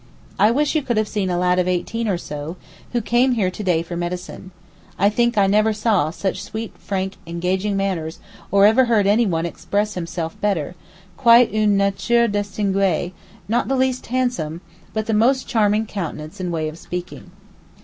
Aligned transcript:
I 0.39 0.49
wish 0.49 0.73
you 0.73 0.81
could 0.81 0.97
have 0.97 1.07
seen 1.07 1.29
a 1.29 1.37
lad 1.37 1.59
of 1.59 1.67
eighteen 1.67 2.07
or 2.07 2.17
so, 2.17 2.57
who 2.91 3.01
came 3.01 3.33
here 3.33 3.51
to 3.51 3.63
day 3.63 3.83
for 3.83 3.95
medicine. 3.95 4.49
I 4.97 5.09
think 5.11 5.37
I 5.37 5.45
never 5.45 5.73
saw 5.73 6.09
such 6.09 6.41
sweet 6.41 6.75
frank, 6.79 7.17
engaging 7.27 7.77
manners, 7.77 8.17
or 8.49 8.65
ever 8.65 8.85
heard 8.85 9.05
any 9.05 9.27
one 9.27 9.45
express 9.45 9.93
himself 9.93 10.41
better: 10.41 10.73
quite 11.17 11.53
une 11.53 11.77
nature 11.77 12.27
distinguée, 12.27 13.11
not 13.47 13.67
the 13.67 13.75
least 13.77 14.07
handsome, 14.07 14.61
but 14.91 15.05
the 15.05 15.13
most 15.13 15.47
charming 15.47 15.85
countenance 15.85 16.39
and 16.39 16.51
way 16.51 16.67
of 16.67 16.79
speaking. 16.79 17.29